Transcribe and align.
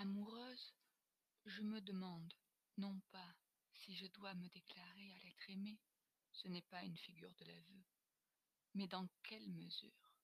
amoureuse 0.00 0.72
je 1.44 1.60
me 1.60 1.78
demande 1.82 2.32
non 2.78 2.98
pas 3.12 3.34
si 3.74 3.94
je 3.94 4.06
dois 4.06 4.34
me 4.34 4.48
déclarer 4.48 5.12
à 5.12 5.18
l'être 5.18 5.50
aimé 5.50 5.78
ce 6.32 6.48
n'est 6.48 6.62
pas 6.70 6.82
une 6.84 6.96
figure 6.96 7.34
de 7.34 7.44
l'aveu 7.44 7.84
mais 8.72 8.86
dans 8.86 9.06
quelle 9.24 9.50
mesure? 9.50 10.14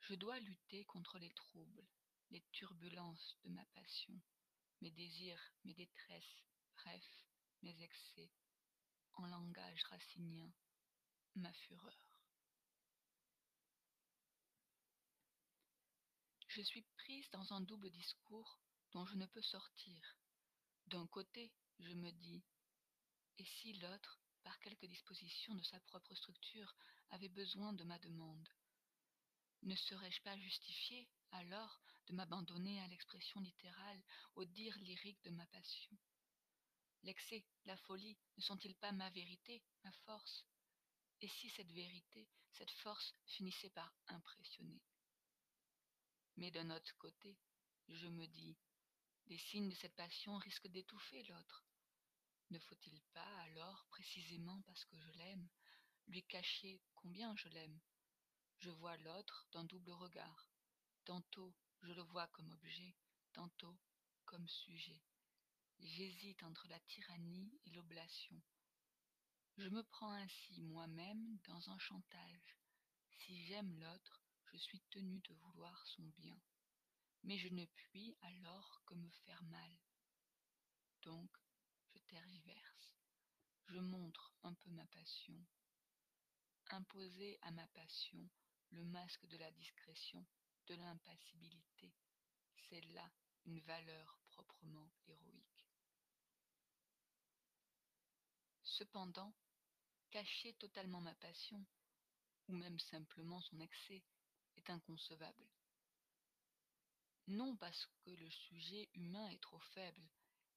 Je 0.00 0.14
dois 0.16 0.38
lutter 0.40 0.84
contre 0.84 1.18
les 1.18 1.30
troubles 1.30 1.88
les 2.30 2.42
turbulences 2.52 3.38
de 3.42 3.48
ma 3.48 3.64
passion 3.74 4.20
mes 4.82 4.90
désirs 4.90 5.54
mes 5.64 5.72
détresses 5.72 6.42
bref 6.74 7.24
mes 7.62 7.82
excès 7.82 8.30
en 9.14 9.28
langage 9.28 9.82
racinien 9.84 10.52
ma 11.36 11.52
fureur 11.54 12.11
je 16.52 16.60
suis 16.60 16.82
prise 16.98 17.30
dans 17.30 17.54
un 17.54 17.62
double 17.62 17.90
discours 17.90 18.60
dont 18.92 19.06
je 19.06 19.16
ne 19.16 19.24
peux 19.24 19.40
sortir. 19.40 20.18
D'un 20.86 21.06
côté 21.06 21.50
je 21.78 21.94
me 21.94 22.10
dis 22.12 22.44
et 23.38 23.44
si 23.44 23.72
l'autre 23.74 24.20
par 24.42 24.58
quelque 24.60 24.84
disposition 24.84 25.54
de 25.54 25.62
sa 25.62 25.80
propre 25.80 26.14
structure 26.14 26.76
avait 27.08 27.30
besoin 27.30 27.72
de 27.72 27.84
ma 27.84 27.98
demande? 28.00 28.46
Ne 29.62 29.74
serais-je 29.74 30.20
pas 30.20 30.36
justifiée 30.36 31.08
alors 31.30 31.80
de 32.08 32.14
m'abandonner 32.14 32.80
à 32.82 32.88
l'expression 32.88 33.40
littérale 33.40 34.02
au 34.34 34.44
dire 34.44 34.76
lyrique 34.80 35.22
de 35.24 35.30
ma 35.30 35.46
passion? 35.46 35.96
L'excès 37.02 37.46
la 37.64 37.78
folie 37.78 38.18
ne 38.36 38.42
sont-ils 38.42 38.76
pas 38.76 38.92
ma 38.92 39.08
vérité 39.08 39.62
ma 39.84 39.92
force? 40.04 40.44
Et 41.22 41.28
si 41.28 41.48
cette 41.48 41.72
vérité 41.72 42.28
cette 42.50 42.72
force 42.72 43.14
finissaient 43.24 43.70
par 43.70 43.94
impressionner? 44.08 44.82
D'un 46.50 46.70
autre 46.70 46.96
côté 46.98 47.38
je 47.88 48.06
me 48.06 48.26
dis 48.26 48.56
des 49.26 49.38
signes 49.38 49.68
de 49.68 49.74
cette 49.74 49.94
passion 49.94 50.36
risquent 50.36 50.68
d'étouffer 50.68 51.22
l'autre. 51.24 51.64
Ne 52.50 52.58
faut-il 52.58 53.00
pas 53.12 53.36
alors 53.42 53.86
précisément 53.90 54.60
parce 54.62 54.84
que 54.84 54.98
je 54.98 55.10
l'aime 55.12 55.48
lui 56.08 56.22
cacher 56.24 56.80
combien 56.94 57.34
je 57.36 57.48
l'aime? 57.48 57.80
Je 58.58 58.70
vois 58.70 58.96
l'autre 58.98 59.46
d'un 59.52 59.64
double 59.64 59.92
regard. 59.92 60.50
Tantôt 61.04 61.54
je 61.82 61.92
le 61.92 62.02
vois 62.02 62.28
comme 62.28 62.50
objet 62.50 62.94
tantôt 63.32 63.78
comme 64.24 64.46
sujet. 64.46 65.02
J'hésite 65.80 66.42
entre 66.42 66.68
la 66.68 66.78
tyrannie 66.80 67.58
et 67.66 67.70
l'oblation. 67.70 68.40
Je 69.58 69.68
me 69.68 69.82
prends 69.82 70.12
ainsi 70.12 70.60
moi-même 70.60 71.38
dans 71.48 71.70
un 71.70 71.78
chantage. 71.78 72.56
Si 73.10 73.44
j'aime 73.46 73.78
l'autre 73.80 74.21
je 74.52 74.58
suis 74.58 74.80
tenu 74.90 75.20
de 75.20 75.34
vouloir 75.34 75.86
son 75.86 76.02
bien 76.18 76.38
mais 77.24 77.38
je 77.38 77.48
ne 77.48 77.64
puis 77.64 78.16
alors 78.22 78.82
que 78.86 78.94
me 78.94 79.10
faire 79.24 79.42
mal. 79.44 79.78
Donc 81.02 81.30
je 81.94 81.98
tergiverse. 82.08 82.96
Je 83.66 83.78
montre 83.78 84.34
un 84.42 84.54
peu 84.54 84.70
ma 84.70 84.86
passion. 84.86 85.38
Imposer 86.70 87.38
à 87.42 87.50
ma 87.50 87.66
passion 87.68 88.28
le 88.70 88.84
masque 88.84 89.26
de 89.26 89.36
la 89.36 89.50
discrétion 89.52 90.26
de 90.66 90.74
l'impassibilité 90.74 91.92
c'est 92.68 92.80
là 92.94 93.12
une 93.44 93.60
valeur 93.60 94.18
proprement 94.30 94.90
héroïque. 95.06 95.66
Cependant 98.62 99.34
cacher 100.10 100.54
totalement 100.54 101.02
ma 101.02 101.14
passion 101.16 101.62
ou 102.48 102.54
même 102.54 102.78
simplement 102.78 103.42
son 103.42 103.60
excès 103.60 104.02
est 104.56 104.70
inconcevable. 104.70 105.46
Non 107.28 107.56
parce 107.56 107.86
que 108.04 108.10
le 108.10 108.30
sujet 108.30 108.90
humain 108.94 109.28
est 109.28 109.42
trop 109.42 109.60
faible 109.60 110.08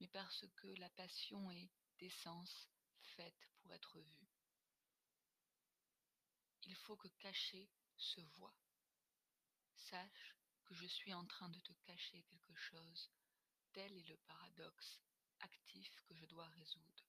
mais 0.00 0.08
parce 0.08 0.44
que 0.56 0.68
la 0.78 0.90
passion 0.90 1.50
est 1.50 1.70
d'essence 1.98 2.68
faite 3.00 3.48
pour 3.60 3.74
être 3.74 4.00
vue 4.00 4.28
il 6.68 6.76
faut 6.76 6.96
que 6.96 7.08
cacher 7.08 7.70
se 7.96 8.20
voie 8.36 8.54
sache 9.74 10.36
que 10.64 10.74
je 10.74 10.86
suis 10.86 11.14
en 11.14 11.24
train 11.24 11.48
de 11.48 11.60
te 11.60 11.72
cacher 11.86 12.22
quelque 12.24 12.54
chose. 12.54 13.10
Tel 13.72 13.90
est 13.96 14.08
le 14.08 14.18
paradoxe 14.18 15.00
actif 15.40 16.00
que 16.02 16.14
je 16.14 16.26
dois 16.26 16.46
résoudre. 16.48 17.08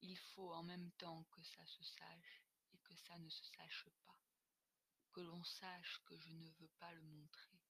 Il 0.00 0.16
faut 0.16 0.52
en 0.52 0.64
même 0.64 0.90
temps 0.92 1.24
que 1.30 1.42
ça 1.44 1.64
se 1.66 1.84
sache 1.84 2.42
et 2.72 2.78
que 2.78 2.96
ça 2.96 3.16
ne 3.18 3.28
se 3.28 3.44
sache 3.56 3.86
pas 4.04 4.18
que 5.12 5.20
l'on 5.20 5.42
sache 5.44 6.00
que 6.06 6.18
je 6.18 6.30
ne 6.30 6.50
veux 6.60 6.70
pas 6.78 6.92
le 6.92 7.02
montrer. 7.02 7.60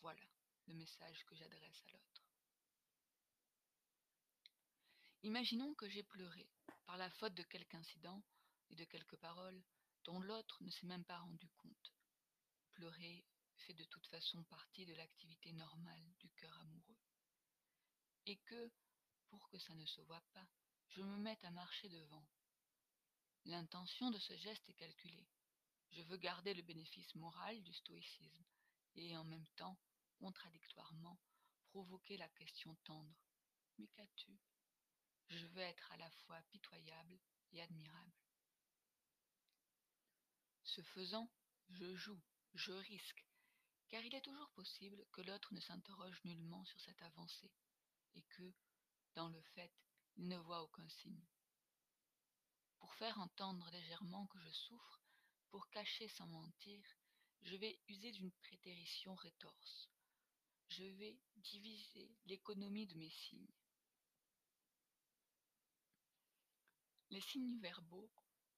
Voilà 0.00 0.26
le 0.66 0.74
message 0.74 1.24
que 1.26 1.34
j'adresse 1.34 1.82
à 1.86 1.90
l'autre. 1.92 2.22
Imaginons 5.22 5.74
que 5.74 5.88
j'ai 5.88 6.02
pleuré 6.02 6.48
par 6.84 6.96
la 6.96 7.10
faute 7.10 7.34
de 7.34 7.42
quelque 7.42 7.74
incident 7.74 8.22
et 8.70 8.76
de 8.76 8.84
quelques 8.84 9.16
paroles 9.16 9.62
dont 10.04 10.20
l'autre 10.20 10.62
ne 10.62 10.70
s'est 10.70 10.86
même 10.86 11.04
pas 11.04 11.18
rendu 11.18 11.48
compte. 11.58 11.92
Pleurer 12.72 13.24
fait 13.56 13.74
de 13.74 13.84
toute 13.84 14.06
façon 14.06 14.44
partie 14.44 14.86
de 14.86 14.94
l'activité 14.94 15.52
normale 15.52 16.14
du 16.20 16.30
cœur 16.30 16.56
amoureux. 16.60 16.98
Et 18.26 18.36
que 18.38 18.70
pour 19.28 19.48
que 19.48 19.58
ça 19.58 19.74
ne 19.74 19.86
se 19.86 20.00
voie 20.02 20.22
pas 20.32 20.46
je 20.90 21.02
me 21.02 21.18
mette 21.18 21.44
à 21.44 21.50
marcher 21.50 21.88
devant. 21.88 22.26
L'intention 23.44 24.10
de 24.10 24.18
ce 24.18 24.36
geste 24.36 24.68
est 24.68 24.74
calculée 24.74 25.28
je 25.90 26.02
veux 26.02 26.16
garder 26.16 26.54
le 26.54 26.62
bénéfice 26.62 27.14
moral 27.14 27.62
du 27.62 27.72
stoïcisme 27.72 28.44
et 28.94 29.16
en 29.16 29.24
même 29.24 29.46
temps 29.56 29.78
contradictoirement 30.18 31.18
provoquer 31.68 32.16
la 32.16 32.28
question 32.30 32.74
tendre. 32.84 33.14
Mais 33.78 33.86
qu'as-tu? 33.88 34.38
Je 35.28 35.46
veux 35.46 35.62
être 35.62 35.92
à 35.92 35.96
la 35.96 36.10
fois 36.10 36.40
pitoyable 36.50 37.18
et 37.52 37.60
admirable. 37.60 38.14
Ce 40.64 40.82
faisant 40.82 41.30
je 41.68 41.94
joue 41.94 42.20
je 42.54 42.72
risque 42.72 43.26
car 43.88 44.02
il 44.02 44.14
est 44.14 44.22
toujours 44.22 44.50
possible 44.50 45.04
que 45.12 45.20
l'autre 45.22 45.52
ne 45.52 45.60
s'interroge 45.60 46.20
nullement 46.24 46.64
sur 46.64 46.80
cette 46.80 47.02
avancée 47.02 47.52
et 48.14 48.22
que 48.22 48.54
dans 49.14 49.28
le 49.28 49.40
fait 49.54 49.72
il 50.16 50.28
ne 50.28 50.36
voit 50.38 50.62
aucun 50.62 50.88
signe. 50.88 51.26
Pour 52.78 52.94
faire 52.94 53.18
entendre 53.20 53.68
légèrement 53.70 54.26
que 54.26 54.38
je 54.40 54.50
souffre 54.50 55.05
pour 55.50 55.68
cacher 55.70 56.08
sans 56.08 56.26
mentir 56.26 56.82
je 57.42 57.56
vais 57.56 57.78
user 57.88 58.10
d'une 58.10 58.32
prétérition 58.32 59.14
rétorse. 59.14 59.88
Je 60.68 60.82
vais 60.82 61.16
diviser 61.36 62.10
l'économie 62.24 62.86
de 62.86 62.96
mes 62.96 63.10
signes. 63.10 63.54
Les 67.10 67.20
signes 67.20 67.60
verbaux 67.60 68.10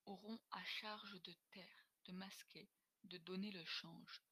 auront 0.07 0.41
à 0.53 0.65
charge 0.65 1.21
de 1.23 1.35
taire 1.51 1.87
de 2.07 2.13
masquer 2.13 2.71
de 3.05 3.19
donner 3.19 3.51
le 3.51 3.65
change. 3.67 4.23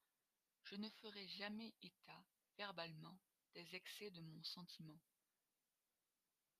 Je 0.63 0.75
ne 0.75 0.89
ferai 0.89 1.27
jamais 1.27 1.75
état 1.83 2.25
verbalement 2.57 3.19
des 3.53 3.75
excès 3.75 4.09
de 4.09 4.21
mon 4.21 4.43
sentiment. 4.43 4.99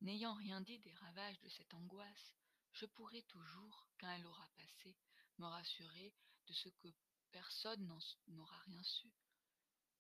N'ayant 0.02 0.36
rien 0.36 0.62
dit 0.62 0.78
des 0.80 0.94
ravages 0.94 1.40
de 1.40 1.50
cette 1.50 1.74
angoisse 1.74 2.36
je 2.74 2.86
pourrai 2.86 3.24
toujours 3.24 3.88
quand 4.00 4.12
elle 4.12 4.28
aura 4.28 4.48
passé 4.56 4.96
me 5.38 5.46
rassurer 5.46 6.14
de 6.48 6.54
ce 6.54 6.70
que 6.70 6.88
personne 7.32 7.88
n'aura 8.28 8.58
rien 8.60 8.82
su. 8.84 9.12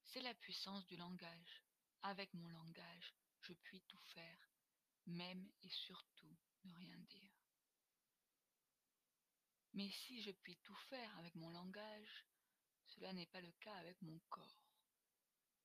C'est 0.03 0.22
la 0.22 0.34
puissance 0.34 0.86
du 0.88 0.96
langage. 0.96 1.63
Avec 2.04 2.34
mon 2.34 2.48
langage 2.48 3.16
je 3.42 3.54
puis 3.54 3.81
tout 3.88 4.00
faire 4.13 4.51
même 5.06 5.50
et 5.63 5.69
surtout 5.69 6.38
ne 6.66 6.74
rien 6.74 6.98
dire. 6.98 7.31
Mais 9.74 9.89
si 9.89 10.22
je 10.22 10.31
puis 10.31 10.57
tout 10.57 10.75
faire 10.89 11.18
avec 11.18 11.36
mon 11.36 11.50
langage 11.50 12.25
cela 12.88 13.13
n'est 13.13 13.28
pas 13.28 13.42
le 13.42 13.51
cas 13.60 13.75
avec 13.75 14.01
mon 14.01 14.19
corps. 14.30 14.66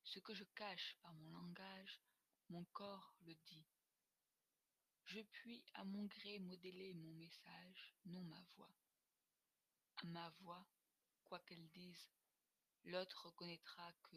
Ce 0.05 0.19
que 0.19 0.35
je 0.35 0.45
cache 0.55 0.97
par 1.03 1.15
mon 1.15 1.31
langage 1.31 2.01
mon 2.49 2.65
corps 2.67 3.15
le 3.23 3.35
dit. 3.35 3.67
Je 5.05 5.21
puis 5.21 5.65
à 5.75 5.85
mon 5.85 6.05
gré 6.05 6.39
modeler 6.39 6.95
mon 6.95 7.13
message 7.15 7.95
non 8.07 8.23
ma 8.23 8.43
voix 8.57 8.73
ma 10.07 10.29
voix 10.41 10.67
quoi 11.25 11.39
qu'elle 11.41 11.69
dise. 11.71 12.11
L'autre 12.85 13.27
reconnaîtra 13.27 13.93
que 14.11 14.17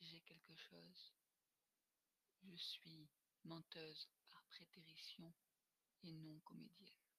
j'ai 0.00 0.20
quelque 0.20 0.54
chose. 0.56 1.14
Je 2.42 2.56
suis 2.56 3.08
menteuse 3.44 4.08
par 4.28 4.42
prétérition 4.44 5.32
et 6.02 6.12
non 6.12 6.38
comédienne 6.40 7.11